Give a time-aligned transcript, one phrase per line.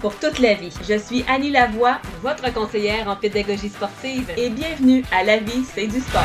[0.00, 0.72] pour toute la vie.
[0.82, 5.86] Je suis Annie Lavoie, votre conseillère en pédagogie sportive et bienvenue à La vie, c'est
[5.86, 6.22] du sport.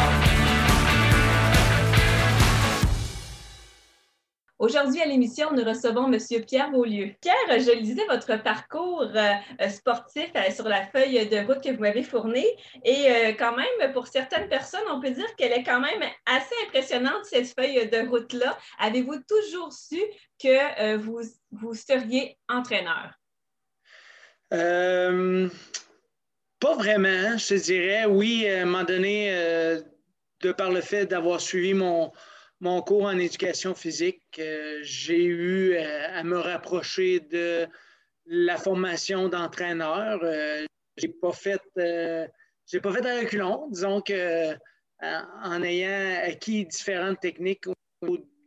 [4.57, 6.17] Aujourd'hui à l'émission, nous recevons M.
[6.47, 7.11] Pierre Beaulieu.
[7.21, 11.81] Pierre, je lisais votre parcours euh, sportif euh, sur la feuille de route que vous
[11.81, 12.47] m'avez fournie
[12.83, 16.55] et euh, quand même, pour certaines personnes, on peut dire qu'elle est quand même assez
[16.65, 18.57] impressionnante, cette feuille de route-là.
[18.79, 20.01] Avez-vous toujours su
[20.41, 23.11] que vous, vous seriez entraîneur?
[24.53, 25.49] Euh,
[26.59, 28.05] pas vraiment, je te dirais.
[28.05, 29.81] Oui, à un moment donné, euh,
[30.41, 32.11] de par le fait d'avoir suivi mon,
[32.59, 37.67] mon cours en éducation physique, euh, j'ai eu à me rapprocher de
[38.25, 40.19] la formation d'entraîneur.
[40.97, 41.61] j'ai pas fait
[42.67, 43.67] j'ai pas fait un reculon.
[43.69, 44.53] Disons que
[45.01, 47.75] en ayant acquis différentes techniques au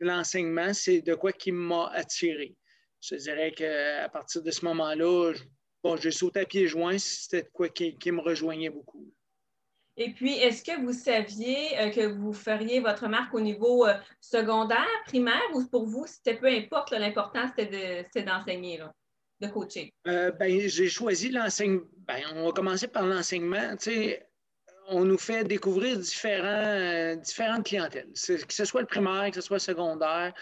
[0.01, 2.57] de l'enseignement, c'est de quoi qui m'a attiré.
[3.01, 5.33] Je dirais qu'à partir de ce moment-là,
[5.89, 9.11] bon, j'ai sauté à pieds joints, c'était quoi qui, me rejoignait beaucoup.
[9.97, 13.95] Et puis, est-ce que vous saviez euh, que vous feriez votre marque au niveau euh,
[14.21, 18.81] secondaire, primaire, ou pour vous, c'était peu importe, l'important, c'était d'enseigner,
[19.41, 19.93] de, coacher?
[20.07, 21.83] Euh, ben, j'ai choisi l'enseignement.
[22.07, 23.75] Ben, on va commencer par l'enseignement.
[24.89, 29.57] on nous fait découvrir différents, différentes clientèles, que ce soit le primaire, que ce soit
[29.57, 30.33] le secondaire.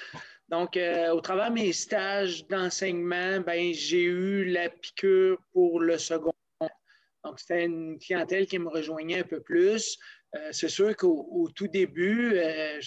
[0.48, 5.98] Donc, euh, au travers de mes stages d'enseignement, ben, j'ai eu la piqûre pour le
[5.98, 6.32] second.
[7.24, 9.98] Donc, c'était une clientèle qui me rejoignait un peu plus.
[10.36, 12.80] Euh, c'est sûr qu'au tout début, euh,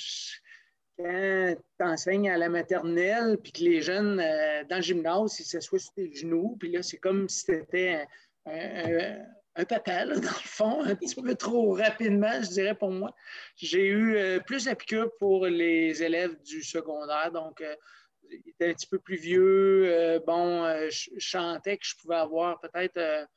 [0.97, 4.17] quand tu enseignes à la maternelle, puis que les jeunes
[4.69, 8.05] dans le gymnase, ils s'assoient sur tes genoux, puis là, c'est comme si c'était
[8.45, 9.25] un, un
[9.65, 13.13] papa, dans le fond, un petit peu trop rapidement, je dirais pour moi.
[13.55, 17.75] J'ai eu euh, plus piqûre pour les élèves du secondaire, donc euh,
[18.29, 19.85] ils étaient un petit peu plus vieux.
[19.87, 23.27] Euh, bon, je, chantais que je pouvais avoir peut-être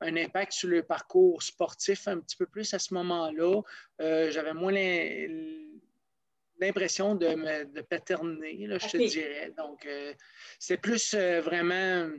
[0.00, 3.62] un impact sur le parcours sportif un petit peu plus à ce moment-là.
[4.30, 4.72] J'avais moins
[6.60, 9.52] l'impression de, me, de paterner, je te dirais.
[9.56, 9.88] Donc,
[10.58, 12.10] c'est plus vraiment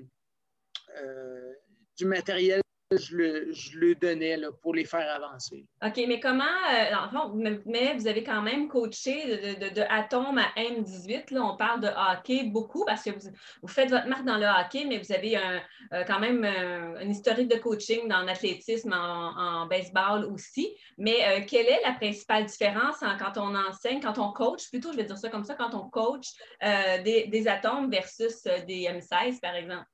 [1.97, 2.62] du matériel
[2.97, 5.65] je le, je le donnais là, pour les faire avancer.
[5.83, 11.33] OK, mais comment, euh, mais vous avez quand même coaché de, de, Atom à M18.
[11.33, 13.29] Là, on parle de hockey beaucoup parce que vous,
[13.61, 15.61] vous, faites votre marque dans le hockey, mais vous avez un,
[15.93, 20.75] euh, quand même un, historique de coaching dans l'athlétisme, en, baseball aussi.
[20.97, 24.97] Mais euh, quelle est la principale différence quand on enseigne, quand on coach, plutôt, je
[24.97, 26.27] vais dire ça comme ça, quand on coach
[26.61, 29.85] des, des atomes versus des M16, par exemple?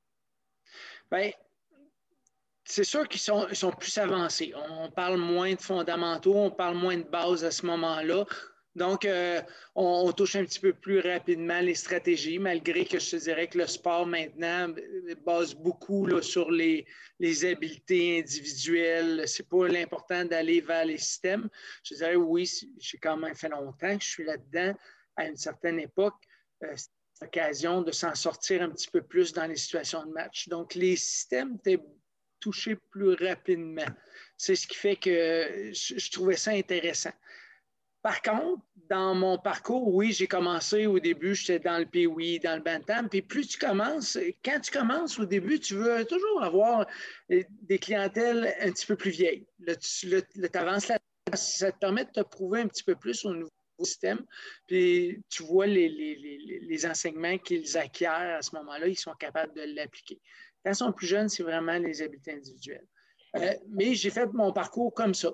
[1.10, 1.30] Bien,
[2.70, 4.52] c'est sûr qu'ils sont, plus avancés.
[4.70, 8.24] On parle moins de fondamentaux, on parle moins de bases à ce moment-là.
[8.76, 9.42] Donc, euh,
[9.74, 13.58] on, touche un petit peu plus rapidement les stratégies, malgré que je te dirais que
[13.58, 14.68] le sport maintenant
[15.26, 16.86] base beaucoup sur les,
[17.42, 19.26] habiletés individuelles.
[19.26, 21.48] Ce n'est pas l'important d'aller vers les systèmes.
[21.82, 22.48] Je dirais oui,
[22.78, 24.74] j'ai quand même fait longtemps que je suis là-dedans.
[25.16, 26.22] À une certaine époque,
[26.62, 30.48] euh, c'est l'occasion de s'en sortir un petit peu plus dans les situations de match.
[30.48, 31.82] Donc, les systèmes étaient
[32.40, 33.86] toucher plus rapidement.
[34.36, 37.12] C'est ce qui fait que je, trouvais ça intéressant.
[38.02, 42.56] Par contre, dans mon parcours, oui, j'ai commencé au début, j'étais dans le PWI, dans
[42.56, 43.08] le Bantam.
[43.08, 46.86] Puis plus tu commences, quand tu commences au début, tu veux toujours avoir
[47.30, 49.46] euh, des clientèles un petit peu plus vieilles.
[49.60, 50.24] Là, tu
[50.54, 50.98] avances là,
[51.34, 54.24] ça te permet de te prouver un petit peu plus au nouveau système.
[54.66, 59.74] Puis tu vois les, les enseignements qu'ils acquièrent à ce moment-là, ils sont capables de
[59.74, 60.20] l'appliquer.
[60.64, 62.86] Quand ils sont plus jeunes, c'est vraiment les habitats individuels.
[63.36, 65.30] Euh, mais j'ai fait mon parcours comme ça.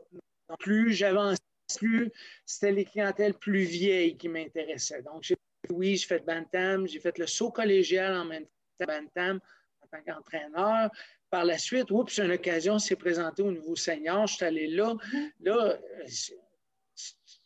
[0.58, 1.38] plus j'avance,
[1.76, 2.12] plus
[2.44, 5.02] c'était les clientèles plus vieilles qui m'intéressaient.
[5.02, 5.24] Donc,
[5.70, 8.44] oui, j'ai fait Bantam, j'ai fait le saut collégial en même
[8.78, 9.40] temps, Bantam,
[9.82, 10.90] en tant qu'entraîneur.
[11.30, 14.94] Par la suite, oups, une occasion s'est présentée au niveau senior, je suis allé là.
[15.40, 15.76] Là,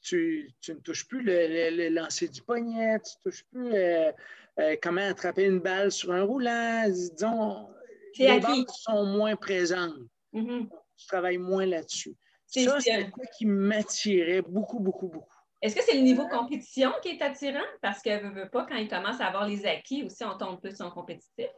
[0.02, 4.12] tu, ne touches plus le, lancer du poignet, tu ne touches plus euh,
[4.58, 6.84] euh, comment attraper une balle sur un roulant.
[6.88, 7.68] Disons,
[8.18, 9.94] les balles sont moins présentes.
[10.32, 10.68] Mm-hmm.
[10.96, 12.16] Je travaille moins là-dessus.
[12.46, 15.34] Ça, c'est quoi qui m'attirait beaucoup, beaucoup, beaucoup.
[15.62, 17.60] Est-ce que c'est le niveau compétition qui est attirant?
[17.82, 20.60] Parce que veut, veut pas, quand il commence à avoir les acquis aussi, on tombe
[20.60, 21.48] plus en compétitif.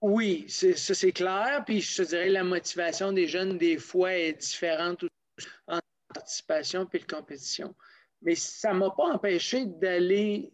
[0.00, 1.62] Oui, ça c'est clair.
[1.64, 5.04] Puis je te dirais la motivation des jeunes, des fois, est différente
[5.66, 7.74] entre la participation et la compétition.
[8.20, 10.52] Mais ça ne m'a pas empêché d'aller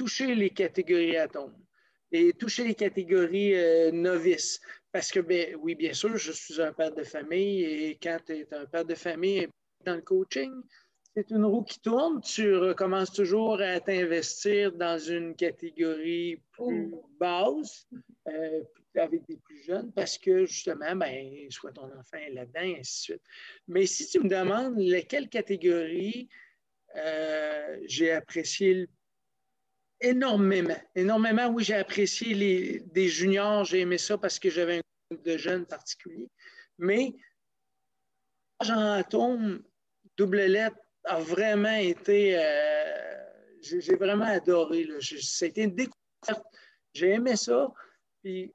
[0.00, 1.58] toucher les catégories atomes
[2.10, 4.58] et toucher les catégories euh, novices.
[4.92, 8.32] Parce que, ben, oui, bien sûr, je suis un père de famille et quand tu
[8.32, 9.46] es un père de famille
[9.84, 10.50] dans le coaching,
[11.14, 12.22] c'est une roue qui tourne.
[12.22, 17.86] Tu recommences toujours à t'investir dans une catégorie plus basse,
[18.26, 18.62] euh,
[18.96, 23.00] avec des plus jeunes, parce que justement, ben, soit ton enfant est là-dedans, et ainsi
[23.00, 23.22] de suite.
[23.68, 26.30] Mais si tu me demandes lesquelles catégories
[26.96, 28.88] euh, j'ai apprécié
[30.00, 34.82] énormément, énormément, oui, j'ai apprécié les, des juniors, j'ai aimé ça parce que j'avais un
[35.10, 36.28] groupe de jeunes particuliers.
[36.78, 37.14] Mais
[38.62, 39.62] Jean Atome,
[40.16, 42.38] double lettre, a vraiment été.
[42.38, 43.24] Euh,
[43.62, 44.86] j'ai vraiment adoré.
[45.00, 46.44] C'était une découverte.
[46.94, 47.72] J'ai aimé ça.
[48.22, 48.52] Puis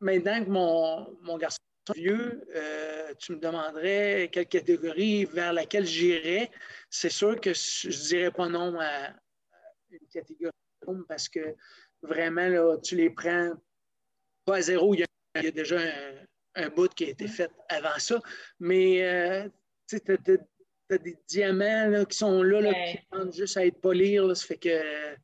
[0.00, 1.58] maintenant que mon, mon garçon
[1.90, 6.50] est vieux, euh, tu me demanderais quelle catégorie vers laquelle j'irais.
[6.90, 9.10] C'est sûr que je ne dirais pas non à,
[9.90, 10.52] une catégorie
[11.08, 11.54] parce que
[12.02, 13.52] vraiment, là, tu les prends
[14.44, 14.94] pas à zéro.
[14.94, 15.78] Il y a, déjà
[16.54, 18.20] un, bout qui a été fait avant ça.
[18.60, 19.48] Mais euh,
[19.88, 24.20] tu tu as des diamants qui sont là, qui demandent juste à être polis.
[24.34, 25.16] ça fait que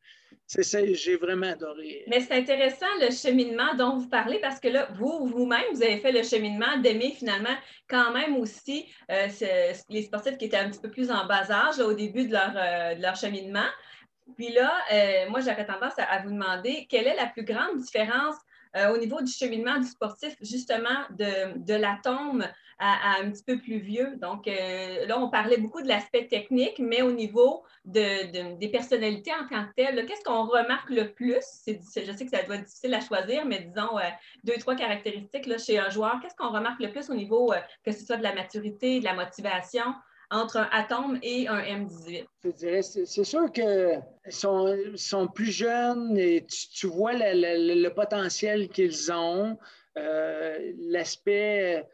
[0.53, 2.03] c'est ça, j'ai vraiment adoré.
[2.09, 5.99] Mais c'est intéressant le cheminement dont vous parlez parce que là, vous, vous-même, vous avez
[5.99, 7.55] fait le cheminement d'aimer finalement
[7.89, 9.29] quand même aussi euh,
[9.89, 12.53] les sportifs qui étaient un petit peu plus en bas âge au début de leur,
[12.57, 13.69] euh, leur cheminement.
[14.37, 18.37] Puis là, euh, moi, j'aurais tendance à, vous demander quelle est la plus grande différence
[18.89, 22.47] au niveau du cheminement du sportif, justement, de, de l'atome
[22.81, 24.17] à, un petit peu plus vieux?
[24.17, 29.33] Donc, euh, là, on parlait beaucoup de l'aspect technique, mais au niveau de, des personnalités
[29.33, 31.45] en tant que telles, qu'est-ce qu'on remarque le plus?
[31.67, 34.03] je sais que ça doit être difficile à choisir, mais disons euh,
[34.45, 36.19] deux, trois caractéristiques là, chez un joueur.
[36.23, 39.05] Qu'est-ce qu'on remarque le plus au niveau, euh, que ce soit de la maturité, de
[39.05, 39.85] la motivation?
[40.31, 42.27] Entre un atome et un M18?
[42.45, 49.59] Je dirais, c'est sûr qu'ils sont, plus jeunes et tu, vois le, potentiel qu'ils ont,
[49.95, 51.85] l'aspect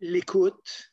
[0.00, 0.92] l'écoute.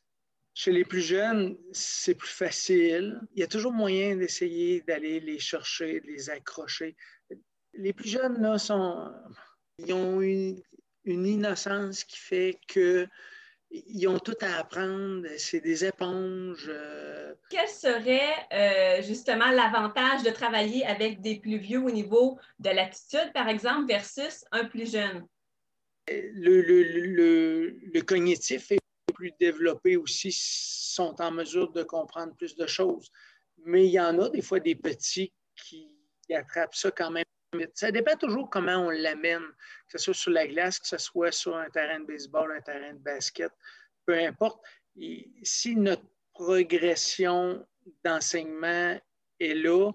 [0.56, 3.20] Chez les plus jeunes, c'est plus facile.
[3.34, 6.96] Il y a toujours moyen d'essayer d'aller les chercher, de les accrocher.
[7.72, 9.12] Les plus jeunes, là, sont,
[9.78, 10.62] ils ont une,
[11.04, 13.06] innocence qui fait que
[13.74, 16.68] ils ont tout à apprendre, c'est des éponges.
[16.68, 17.34] Euh.
[17.50, 18.20] Quel serait
[18.52, 23.86] euh, justement l'avantage de travailler avec des plus vieux au niveau de l'attitude, par exemple,
[23.88, 25.26] versus un plus jeune?
[26.08, 28.78] Le, le cognitif est
[29.12, 33.10] plus développés aussi sont en mesure de comprendre plus de choses.
[33.64, 35.88] Mais il y en a des fois des petits qui
[36.30, 37.24] attrapent ça quand même.
[37.74, 39.44] Ça dépend toujours comment on l'amène,
[39.88, 42.60] que ce soit sur la glace, que ce soit sur un terrain de baseball, un
[42.60, 43.52] terrain de basket,
[44.06, 44.60] peu importe.
[45.42, 47.66] si notre progression
[48.04, 49.00] d'enseignement
[49.40, 49.92] est là,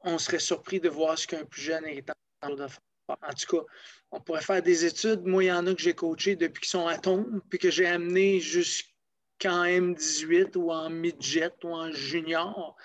[0.00, 2.80] on serait surpris de voir ce qu'un plus jeune est en train de faire.
[3.08, 3.64] En tout cas,
[4.10, 5.24] on pourrait faire des études.
[5.24, 7.70] Moi, il y en a que j'ai coaché depuis qu'ils sont à tombe, puis que
[7.70, 12.76] j'ai amené jusqu'en M18 ou en midget ou en junior.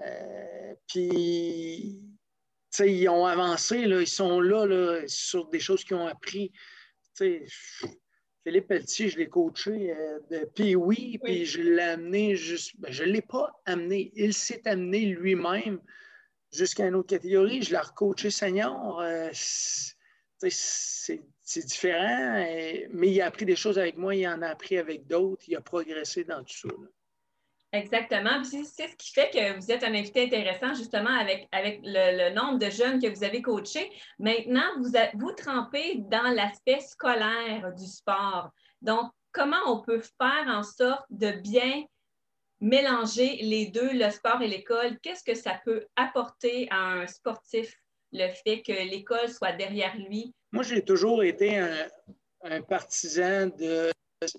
[0.00, 2.00] Euh, puis,
[2.78, 6.52] ils ont avancé, là, ils sont là, là, sur des choses qu'ils ont appris.
[7.14, 12.72] Philippe Pelletier, je l'ai coaché euh, depuis oui, puis je l'ai amené juste.
[12.78, 14.10] Ben, je ne l'ai pas amené.
[14.14, 15.80] Il s'est amené lui-même
[16.50, 17.62] jusqu'à une autre catégorie.
[17.62, 19.00] Je l'ai recoaché senior.
[19.00, 21.20] Euh, c'est
[21.66, 22.46] différent,
[22.92, 25.56] mais il a appris des choses avec moi, il en a appris avec d'autres, il
[25.56, 26.74] a progressé dans tout ça.
[27.72, 28.42] Exactement.
[28.42, 32.58] C'est ce qui fait que vous êtes un invité intéressant, justement, avec, avec le, nombre
[32.58, 33.90] de jeunes que vous avez coachés.
[34.18, 38.50] Maintenant, vous, vous trempez dans l'aspect scolaire du sport.
[38.82, 41.84] Donc, comment on peut faire en sorte de bien
[42.60, 44.98] mélanger les deux, le sport et l'école?
[45.00, 47.74] Qu'est-ce que ça peut apporter à un sportif
[48.12, 50.34] le fait que l'école soit derrière lui?
[50.52, 53.92] Moi, j'ai toujours été un, partisan de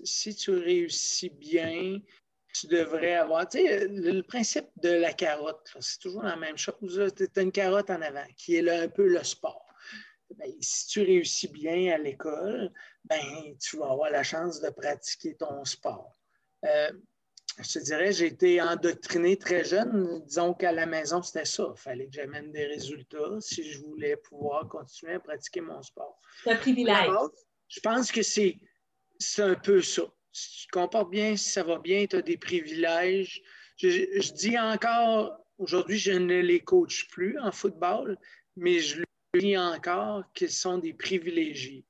[0.04, 1.98] si tu réussis bien,
[2.52, 3.48] tu devrais avoir.
[3.48, 7.12] Tu sais, le, principe de la carotte, c'est toujours la même chose.
[7.16, 9.66] Tu as une carotte en avant, qui est un peu le sport.
[10.36, 12.72] Ben, si tu réussis bien à l'école,
[13.04, 16.16] ben, tu vas avoir la chance de pratiquer ton sport.
[16.64, 16.90] Euh,
[17.58, 20.22] je te dirais, j'ai été endoctriné très jeune.
[20.24, 21.72] Disons qu'à la maison, c'était ça.
[21.76, 26.18] Il fallait que j'amène des résultats si je voulais pouvoir continuer à pratiquer mon sport.
[26.42, 27.10] C'est un privilège.
[27.68, 28.58] je pense que c'est
[29.38, 30.02] un peu ça.
[30.32, 33.42] Si tu comportes bien, si ça va bien, tu as des privilèges.
[33.76, 38.16] Je, dis encore, aujourd'hui, je ne les coach plus en football,
[38.56, 39.02] mais je
[39.38, 41.84] dis encore qu'ils sont des privilégiés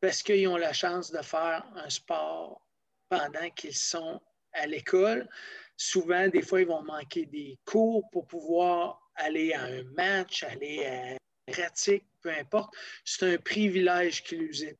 [0.00, 2.62] parce qu'ils ont la chance de faire un sport
[3.08, 4.20] pendant qu'ils sont
[4.52, 5.28] à l'école.
[5.76, 10.84] Souvent, des fois, ils vont manquer des cours pour pouvoir aller à un match, aller
[10.84, 11.18] à une
[11.52, 12.74] pratique, peu importe.
[13.04, 14.76] C'est un privilège qui nous est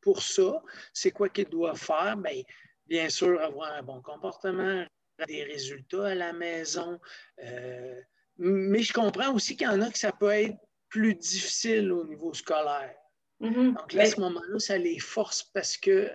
[0.00, 2.16] Pour ça, c'est quoi qu'ils doivent faire?
[2.16, 2.42] Bien,
[2.86, 4.84] bien sûr, avoir un bon comportement,
[5.26, 6.98] des résultats à la maison.
[7.42, 8.00] Euh,
[8.38, 10.56] mais je comprends aussi qu'il y en a que ça peut être
[10.88, 12.94] plus difficile au niveau scolaire.
[13.40, 13.74] Mm-hmm.
[13.74, 16.10] Donc là, à ce moment-là, ça les force parce que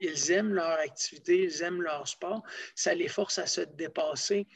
[0.00, 2.42] ils aiment leur activité, ils aiment leur sport,
[2.74, 4.46] ça les force à se dépasser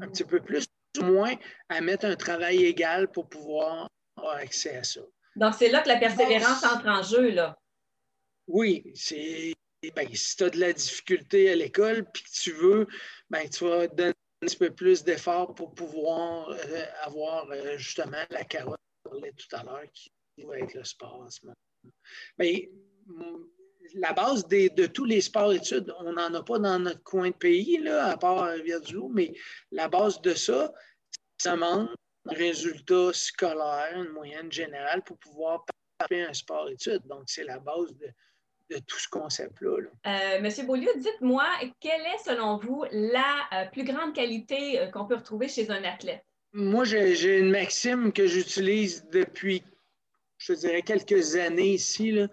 [0.00, 0.66] un petit peu plus,
[0.98, 1.34] ou moins
[1.68, 5.00] à mettre un travail égal pour pouvoir avoir accès à ça.
[5.36, 7.56] Donc, c'est là que la persévérance entre en jeu, là.
[8.46, 9.54] Oui, c'est.
[9.94, 12.86] Ben, si tu as de la difficulté à l'école puis que tu veux,
[13.30, 18.24] ben, tu vas donner un petit peu plus d'efforts pour pouvoir euh, avoir euh, justement
[18.30, 20.10] la carotte parlait tout à l'heure qui
[20.44, 21.56] va être le sport en ce moment.
[22.38, 22.70] Mais
[23.94, 27.78] la base de tous les sports-études, on n'en a pas dans notre coin de pays,
[27.78, 29.32] là, à part Rivière-du-Loup, mais
[29.70, 30.72] la base de ça,
[31.38, 31.90] ça manque
[32.28, 35.64] un résultat scolaire, une moyenne générale pour pouvoir
[36.08, 37.02] faire un sport-études.
[37.06, 39.88] Donc, c'est la base de, tout ce concept-là.
[40.06, 41.46] Euh, Monsieur Beaulieu, dites-moi,
[41.80, 45.84] quelle est, selon vous, la euh, plus grande qualité euh, qu'on peut retrouver chez un
[45.84, 46.24] athlète?
[46.52, 49.62] Moi, j'ai une maxime que j'utilise depuis,
[50.38, 52.12] je dirais, quelques années ici.
[52.12, 52.28] Là.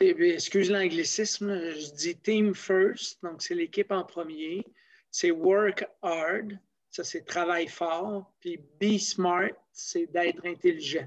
[0.00, 4.64] Excuse l'anglicisme, je dis team first, donc c'est l'équipe en premier.
[5.10, 6.58] C'est work hard,
[6.96, 8.32] ça c'est travail fort.
[8.40, 11.06] Puis be smart, c'est d'être intelligent.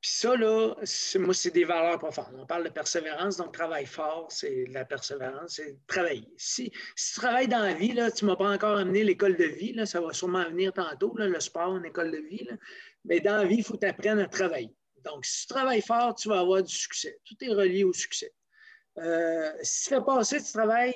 [0.00, 0.74] Puis ça, là,
[1.16, 2.34] moi, c'est des valeurs profondes.
[2.38, 6.28] On parle de persévérance, donc travail fort, c'est la persévérance, c'est travailler.
[6.36, 9.36] Si, si, tu travailles dans la vie, là, tu ne m'as pas encore amené l'école
[9.36, 12.46] de vie, là, ça va sûrement venir tantôt, le sport, une école de vie.
[13.06, 14.74] Mais dans la vie, il faut t'apprendre à travailler.
[15.04, 17.18] Donc, si tu travailles fort, tu vas avoir du succès.
[17.24, 18.32] Tout est relié au succès.
[18.98, 20.94] Euh, si tu fais passer tu travailles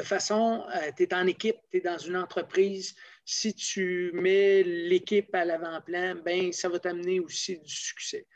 [0.00, 2.94] de façon, euh, tu es en équipe, tu es dans une entreprise,
[3.26, 8.26] si tu mets l'équipe à l'avant-plan, ben ça va t'amener aussi du succès.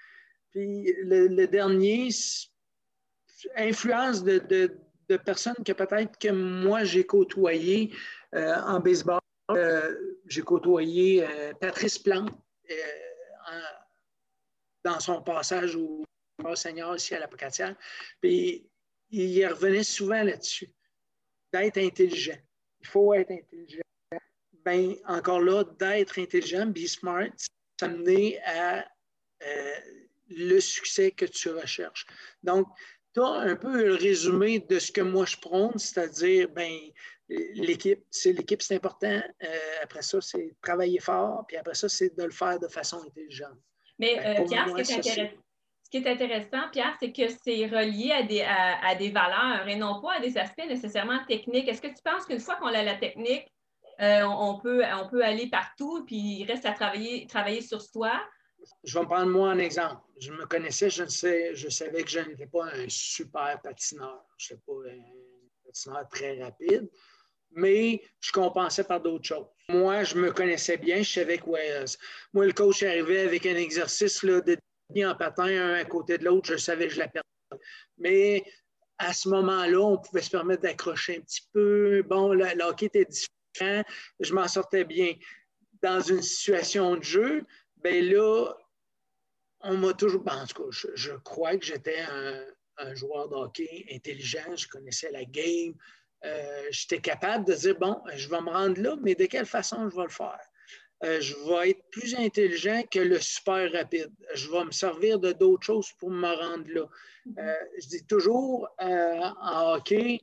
[0.51, 2.11] Puis le, dernier,
[3.57, 4.77] influence de,
[5.25, 7.95] personnes que peut-être que moi j'ai côtoyé
[8.35, 9.21] euh, en baseball.
[10.27, 11.27] j'ai côtoyé
[11.61, 12.31] Patrice Plante
[14.85, 16.05] dans son passage au,
[16.57, 17.75] Seigneur ici à la Pocatière.
[18.21, 18.69] Puis
[19.11, 20.71] il revenait souvent là-dessus,
[21.55, 22.39] d'être intelligent.
[22.81, 23.81] Il faut être intelligent.
[24.65, 27.31] Bien, encore là, d'être intelligent, be smart,
[27.79, 28.85] s'amener à
[29.43, 29.75] euh,
[30.31, 32.07] le succès que tu recherches.
[32.43, 32.67] Donc,
[33.15, 36.77] tu as un peu le résumé de ce que moi je prône, c'est-à-dire, ben,
[37.29, 39.23] l'équipe, c'est l'équipe, c'est important.
[39.43, 43.03] Euh, après ça, c'est travailler fort, puis après ça, c'est de le faire de façon
[43.07, 43.59] intelligente.
[43.99, 45.44] Mais ben, euh, Pierre, ce qui, est intéressant,
[46.01, 50.37] Pierre, c'est que c'est relié à des, à, des, valeurs et non pas à des
[50.39, 51.69] aspects nécessairement techniques.
[51.69, 53.47] Est-ce que tu penses qu'une fois qu'on a la technique,
[54.01, 58.13] euh, on, peut, on peut aller partout, puis il reste à travailler, travailler sur soi?
[58.83, 60.01] Je vais me prendre moi un exemple.
[60.19, 64.25] Je me connaissais, je, sais, je savais que je n'étais pas un super patineur.
[64.39, 66.89] Je n'étais pas un patineur très rapide
[67.57, 69.47] mais je compensais par d'autres choses.
[69.69, 74.23] Moi, je me connaissais bien, je savais que moi, le coach arrivait avec un exercice
[74.23, 74.59] là, de
[75.03, 77.29] en patin, un à côté de l'autre, je savais que je la perdais.
[77.99, 78.45] Mais
[78.99, 82.03] à ce moment-là, on pouvait se permettre d'accrocher un petit peu.
[82.03, 83.83] Bon, le, hockey était différent,
[84.21, 85.15] je m'en sortais bien.
[85.83, 87.45] Dans une situation de jeu,
[87.83, 88.53] bien là,
[89.61, 90.23] on m'a toujours.
[90.23, 92.45] Ben, en tout cas, je, crois que j'étais un,
[92.79, 95.75] un, joueur de hockey intelligent, je connaissais la game,
[96.25, 99.89] euh, j'étais capable de dire, bon, je vais me rendre là, mais de quelle façon
[99.91, 100.41] je vais le faire?
[101.03, 104.13] Euh, je vais être plus intelligent que le super rapide.
[104.35, 106.89] Je vais me servir de d'autres choses pour me rendre là.
[107.39, 110.21] Euh, je dis toujours en hockey,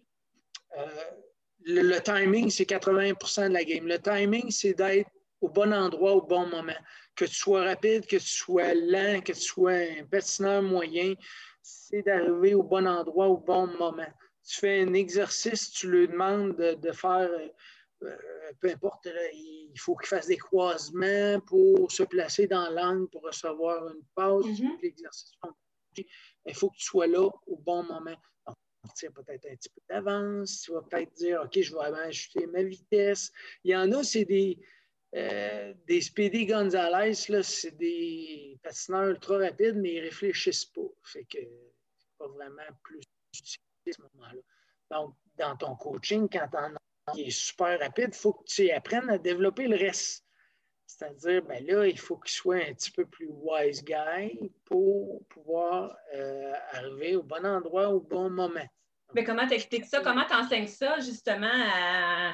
[1.66, 3.88] le, timing, c'est 80% de la game.
[3.88, 5.10] Le timing, c'est d'être
[5.42, 6.78] au bon endroit au bon moment.
[7.16, 11.14] Que tu sois rapide, que tu sois lent, que tu sois un patineur moyen,
[11.62, 14.08] c'est d'arriver au bon endroit au bon moment
[14.48, 17.48] tu fais un exercice, tu lui demandes de, faire, euh, euh,
[18.60, 23.88] peu importe, il faut qu'il fasse des croisements pour se placer dans l'angle pour recevoir
[23.90, 24.46] une pause.
[24.48, 24.82] Mm-hmm.
[24.82, 25.32] L'exercice,
[26.46, 28.16] il faut que tu sois là au bon moment.
[28.48, 28.56] Donc,
[28.96, 32.64] tu peut-être un petit peu d'avance, tu vas peut-être dire, OK, je vais ajouter ma
[32.64, 33.32] vitesse.
[33.64, 34.58] Il y en a, c'est des,
[35.16, 40.90] euh, des Speedy Gonzalez, c'est des patineurs ultra rapides, mais ils ne réfléchissent pas.
[41.04, 43.02] Fait que c'est pas vraiment plus
[43.36, 43.62] utile
[43.94, 44.42] ce moment-là.
[44.90, 46.58] Donc, dans ton coaching, quand tu
[47.18, 50.26] est super rapide, il faut que tu apprennes à développer le reste.
[50.86, 55.96] C'est-à-dire, ben là, il faut qu'il soit un petit peu plus wise guy pour pouvoir
[56.14, 58.68] euh, arriver au bon endroit au bon moment.
[59.14, 60.02] Mais comment t'expliques ça?
[60.02, 62.34] Comment t'enseignes ça justement à,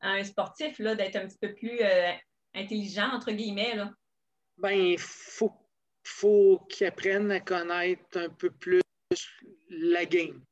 [0.00, 2.12] un sportif d'être un petit peu plus euh,
[2.54, 3.74] intelligent, entre guillemets?
[3.74, 3.90] Là?
[4.58, 5.52] Ben, il faut,
[6.04, 8.82] faut qu'il apprenne à connaître un peu plus
[9.68, 10.42] la game.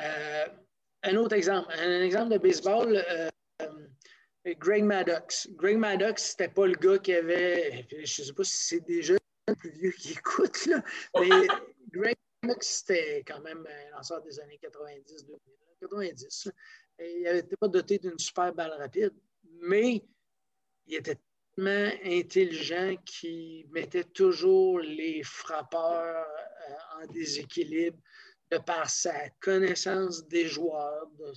[0.00, 0.46] Euh,
[1.02, 3.28] un autre exemple, un exemple de baseball, euh,
[4.54, 5.48] Greg Maddox.
[5.52, 9.14] Greg Maddox, c'était pas le gars qui avait, je ne sais pas si c'est déjà
[9.46, 10.82] le plus vieux qui écoute, là,
[11.20, 11.28] mais
[11.92, 15.26] Greg Maddox, c'était quand même un lanceur des années 90,
[15.80, 16.50] 90.
[17.00, 19.14] il n'était pas doté d'une super balle rapide,
[19.60, 20.04] mais
[20.86, 21.16] il était
[21.54, 27.98] tellement intelligent qu'il mettait toujours les frappeurs euh, en déséquilibre
[28.50, 31.32] de par sa connaissance des joueurs, de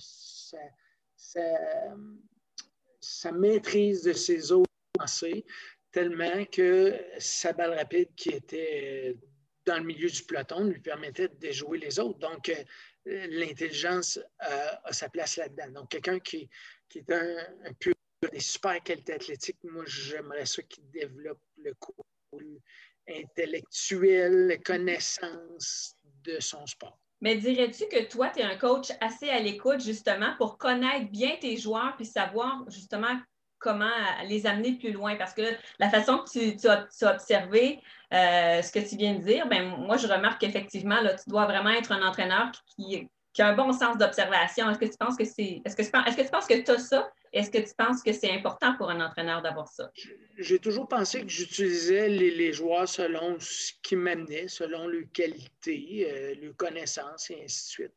[3.00, 5.44] sa, maîtrise de ses autres pensées,
[5.90, 9.16] tellement que sa balle rapide qui était
[9.64, 12.18] dans le milieu du peloton lui permettait de déjouer les autres.
[12.18, 12.64] Donc, euh,
[13.04, 15.70] l'intelligence a sa place là-dedans.
[15.70, 16.48] Donc, quelqu'un qui,
[16.94, 17.94] est un, un pur
[18.32, 22.62] des super qualités athlétiques, moi, j'aimerais ça qu'il développe le côté
[23.08, 27.01] intellectuel, la connaissance de son sport.
[27.22, 31.36] Mais dirais-tu que toi, tu es un coach assez à l'écoute justement pour connaître bien
[31.40, 33.16] tes joueurs puis savoir justement
[33.60, 33.86] comment
[34.26, 35.14] les amener plus loin?
[35.14, 35.42] Parce que
[35.78, 37.80] la façon que tu, as, observé
[38.12, 41.70] euh, ce que tu viens de dire, ben, moi, je remarque qu'effectivement, tu dois vraiment
[41.70, 43.08] être un entraîneur qui,
[43.40, 44.68] a un bon sens d'observation.
[44.68, 45.62] Est-ce que tu penses que c'est.
[45.64, 47.10] Est-ce que, tu que as ça?
[47.32, 49.90] Est-ce que tu penses que c'est important pour un entraîneur d'avoir ça?
[50.36, 56.34] J'ai toujours pensé que j'utilisais les, joueurs selon ce qui m'amenait, selon leur qualité, euh,
[56.42, 57.94] leur connaissance et ainsi de suite.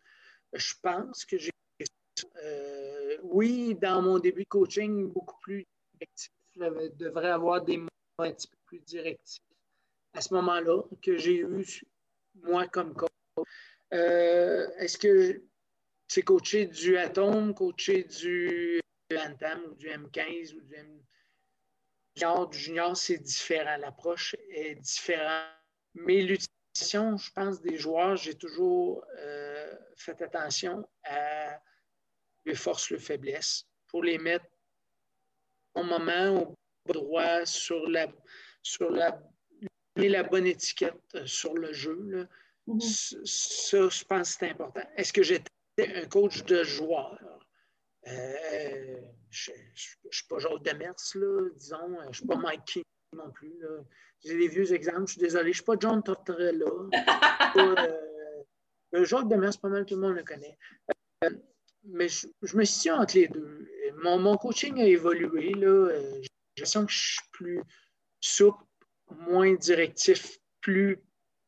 [0.54, 1.52] Je pense que j'ai.
[2.44, 5.66] Euh, oui, dans mon début de coaching, beaucoup plus
[5.96, 6.32] directif.
[6.56, 7.90] Je devrais avoir des mots
[8.20, 9.44] un petit peu plus directifs
[10.16, 11.66] à ce moment-là que j'ai eu,
[12.36, 13.10] moi, comme coach.
[13.94, 15.44] Euh, est-ce que
[16.08, 18.80] c'est coacher du atome, coacher du
[19.10, 21.02] Bantam ou du M15 ou du M...
[22.16, 23.78] Junior, du junior, c'est différent.
[23.78, 25.52] L'approche est différente.
[25.96, 31.60] Mais l'utilisation, je pense, des joueurs, j'ai toujours euh, fait attention à
[32.46, 34.46] les forces, les faiblesses pour les mettre
[35.74, 36.56] au moment,
[36.88, 38.08] au droit, sur la,
[38.62, 39.22] sur la,
[39.98, 42.28] la bonne étiquette euh, sur le jeu.
[42.68, 43.26] Mm-hmm.
[43.26, 44.82] Ça, je pense que c'est important.
[44.96, 47.20] Est-ce que j'étais un coach de joueurs?
[48.08, 51.98] Euh, je ne suis pas Jacques Demers, là, disons.
[52.04, 53.54] Je ne suis pas Mike King non plus.
[54.24, 55.08] J'ai des vieux exemples.
[55.08, 55.46] Je suis désolé.
[55.46, 56.66] Je ne suis pas John Tortorella.
[58.96, 60.58] euh, Jacques Demers, pas mal tout le monde le connaît.
[61.24, 61.30] Euh,
[61.84, 63.68] mais je, me situe entre les deux.
[64.04, 65.52] Mon, mon coaching a évolué.
[65.54, 67.62] J'ai l'impression que je suis plus
[68.20, 68.64] souple,
[69.12, 71.00] moins directif, plus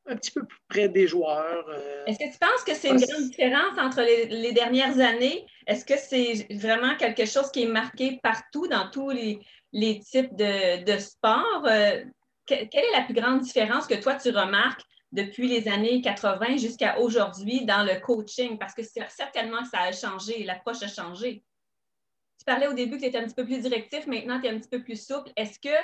[0.07, 1.65] un petit peu plus près des joueurs.
[1.69, 5.45] Euh, Est-ce que tu penses que c'est une grande différence entre les, dernières années?
[5.65, 10.83] Est-ce que c'est vraiment quelque chose qui est marqué partout dans tous les, types de,
[10.83, 11.65] de sports?
[11.65, 12.03] Euh,
[12.47, 16.99] quelle est la plus grande différence que toi, tu remarques depuis les années 80 jusqu'à
[16.99, 18.57] aujourd'hui dans le coaching?
[18.57, 21.43] Parce que certainement que ça a changé, l'approche a changé.
[22.39, 24.49] Tu parlais au début que tu étais un petit peu plus directif, maintenant tu es
[24.49, 25.31] un petit peu plus souple.
[25.35, 25.75] Est-ce que,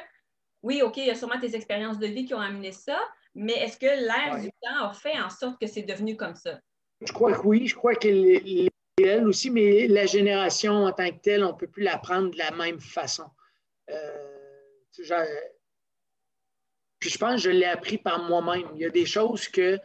[0.62, 2.97] oui, OK, il y a sûrement tes expériences de vie qui ont amené ça,
[3.36, 6.60] mais est-ce que l'air du temps a fait en sorte que c'est devenu comme ça?
[7.02, 7.67] Je crois que oui.
[7.67, 8.08] Je crois que
[9.02, 12.30] elle aussi, mais la génération en tant que telle, on ne peut plus la prendre
[12.30, 13.26] de la même façon.
[13.89, 14.34] Euh,
[17.00, 18.69] puis je pense que je l'ai appris par moi-même.
[18.76, 19.80] Il y a des choses que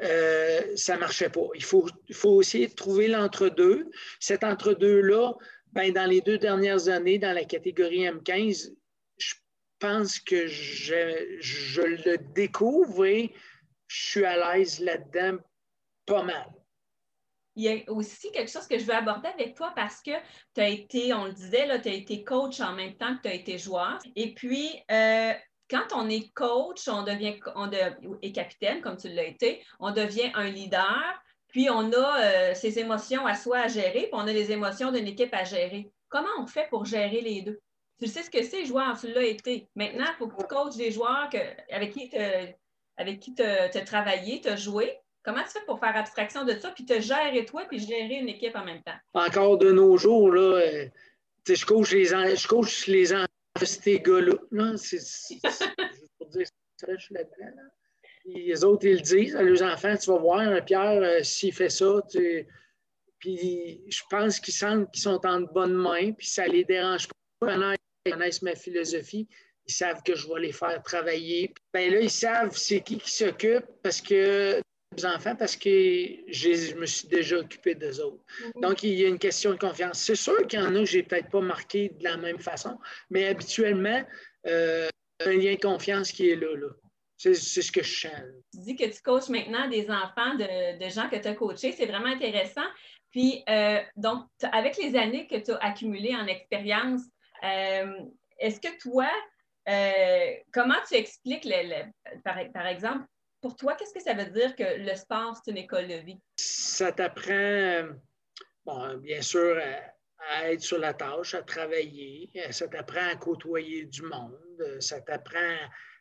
[0.00, 1.48] euh, ça ne marchait pas.
[1.54, 3.90] Il faut, faut essayer de trouver l'entre-deux.
[4.20, 5.34] Cet entre-deux-là,
[5.72, 8.72] ben, dans les deux dernières années, dans la catégorie M15,
[9.84, 13.34] pense que je, le découvre et
[13.86, 15.36] je suis à l'aise là-dedans
[16.06, 16.50] pas mal.
[17.56, 20.10] Il y a aussi quelque chose que je veux aborder avec toi parce que
[20.54, 23.28] tu as été, on le disait, tu as été coach en même temps que tu
[23.28, 23.98] as été joueur.
[24.16, 25.32] Et puis, euh,
[25.68, 27.70] quand on est coach, on devient on
[28.22, 32.78] et capitaine, comme tu l'as été, on devient un leader, puis on a euh, ses
[32.78, 35.92] émotions à soi à gérer, puis on a les émotions d'une équipe à gérer.
[36.08, 37.60] Comment on fait pour gérer les deux?
[38.00, 39.68] Tu sais ce que c'est, joueur, tu l'as été.
[39.74, 41.28] Maintenant, il faut que tu coaches des joueurs
[41.70, 44.98] avec qui tu as travaillé, tu as joué.
[45.22, 48.28] Comment tu fais pour faire abstraction de ça, puis te gérer toi, puis gérer une
[48.28, 48.96] équipe en même temps?
[49.14, 50.86] Encore de nos jours, là, euh,
[51.48, 53.26] je coach les, je coach les enfants
[53.58, 54.34] de ces gars-là.
[54.76, 54.98] C'est
[56.18, 56.46] pour dire,
[56.88, 57.62] je suis là-dedans.
[58.26, 61.70] Les autres, ils le disent à leurs enfants, tu vas voir, Pierre, euh, s'il fait
[61.70, 62.46] ça, tu...
[63.18, 67.08] puis je pense qu'ils sentent qu'ils sont en bonne main, puis ça ne les dérange
[67.38, 67.56] pas
[68.06, 69.28] ils connaissent ma philosophie,
[69.66, 71.54] ils savent que je vais les faire travailler.
[71.72, 74.60] Ben là, ils savent c'est qui qui s'occupe parce que
[74.94, 75.70] des enfants parce que
[76.28, 78.22] je me suis déjà occupé d'eux autres.
[78.26, 78.60] Mm-hmm.
[78.60, 80.00] Donc, il y a une question de confiance.
[80.00, 82.38] C'est sûr qu'il y en a que je n'ai peut-être pas marqué de la même
[82.38, 82.78] façon,
[83.10, 84.04] mais habituellement,
[84.46, 84.88] euh,
[85.24, 86.54] un lien de confiance qui est là.
[86.56, 86.68] là.
[87.16, 88.12] C'est ce que je sens.
[88.52, 91.72] Tu dis que tu coaches maintenant des enfants de, de gens que tu as coachés.
[91.72, 92.66] C'est vraiment intéressant.
[93.10, 97.02] Puis, euh, donc, avec les années que tu as accumulées en expérience,
[98.38, 99.10] est-ce que toi,
[99.68, 101.84] euh, comment tu expliques, le,
[102.22, 103.04] par, exemple,
[103.40, 106.18] pour toi, qu'est-ce que ça veut dire que le sport, c'est une école de vie?
[106.36, 107.88] Ça t'apprend,
[108.64, 109.58] bon, bien sûr,
[110.18, 112.30] à, être sur la tâche, à travailler.
[112.50, 114.78] Ça t'apprend à côtoyer du monde.
[114.80, 115.56] Ça t'apprend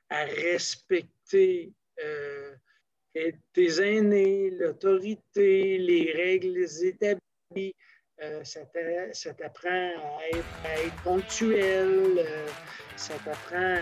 [0.09, 2.55] à respecter euh,
[3.53, 7.75] tes aînés, l'autorité, les règles établies.
[8.23, 12.47] Euh, ça t'apprend à être, ponctuel, euh,
[12.95, 13.79] ça t'apprend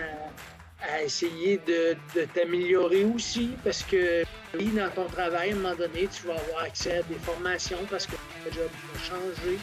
[0.80, 1.96] à, essayer de,
[2.34, 4.24] t'améliorer aussi parce que
[4.54, 8.06] dans ton travail, à un moment donné, tu vas avoir accès à des formations parce
[8.06, 9.58] que le job va changer.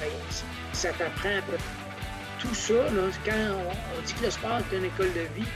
[0.00, 0.10] Ben,
[0.72, 1.40] ça t'apprend
[2.38, 2.74] tout ça.
[3.24, 3.32] quand
[3.96, 5.48] on, dit que le sport est une école de vie,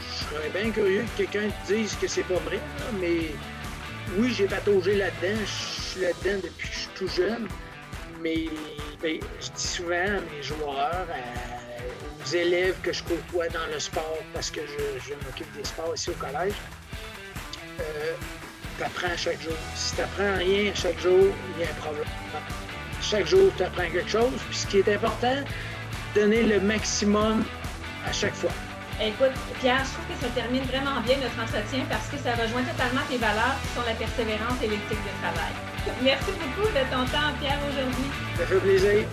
[0.00, 2.58] je serais bien curieux que quelqu'un te dise que c'est pas vrai,
[3.00, 3.30] mais
[4.18, 5.85] oui, j'ai pataugé là-dedans.
[6.00, 7.48] Là-dedans depuis que je suis tout jeune.
[8.22, 8.46] Mais
[9.02, 11.06] ben, je dis souvent à mes joueurs,
[12.20, 16.10] aux élèves que je côtoie dans le sport, parce que je, m'occupe des sports ici
[16.10, 16.54] au collège,
[17.80, 18.14] euh,
[18.78, 19.52] tu apprends chaque jour.
[19.74, 22.04] Si tu n'apprends rien chaque jour, il y a un problème.
[23.02, 24.32] Chaque jour, tu apprends quelque chose.
[24.48, 25.36] Puis ce qui est important,
[26.14, 27.44] donner le maximum
[28.06, 28.50] à chaque fois.
[29.00, 32.64] Écoute, Pierre, je trouve que ça termine vraiment bien notre entretien parce que ça rejoint
[32.64, 35.52] totalement tes valeurs qui sont la persévérance et l'éthique de travail.
[36.02, 38.08] Merci beaucoup de ton temps, Pierre, aujourd'hui.
[38.38, 39.04] Ça fait plaisir.